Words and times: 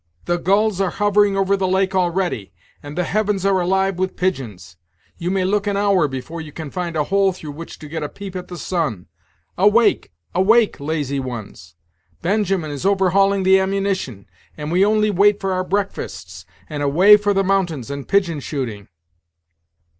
the 0.25 0.39
gulls 0.39 0.81
are 0.81 0.89
hovering 0.89 1.37
over 1.37 1.55
the 1.55 1.67
lake 1.67 1.93
already, 1.93 2.51
and 2.81 2.97
the 2.97 3.03
heavens 3.03 3.45
are 3.45 3.61
alive 3.61 3.99
with 3.99 4.15
pigeons. 4.15 4.75
You 5.19 5.29
may 5.29 5.45
look 5.45 5.67
an 5.67 5.77
hour 5.77 6.07
before 6.07 6.41
you 6.41 6.51
can 6.51 6.71
find 6.71 6.95
a 6.95 7.03
hole 7.03 7.31
through 7.33 7.51
which 7.51 7.77
to 7.77 7.87
get 7.87 8.01
a 8.01 8.09
peep 8.09 8.35
at 8.35 8.47
the 8.47 8.57
sun. 8.57 9.05
Awake! 9.59 10.11
awake! 10.33 10.79
lazy 10.79 11.19
ones' 11.19 11.75
Benjamin 12.23 12.71
is 12.71 12.83
overhauling 12.83 13.43
the 13.43 13.59
ammunition, 13.59 14.25
and 14.57 14.71
we 14.71 14.83
only 14.83 15.11
wait 15.11 15.39
for 15.39 15.53
our 15.53 15.63
breakfasts, 15.63 16.47
and 16.67 16.81
away 16.81 17.15
for 17.15 17.31
the 17.35 17.43
mountains 17.43 17.91
and 17.91 18.07
pigeon 18.07 18.39
shooting." 18.39 18.87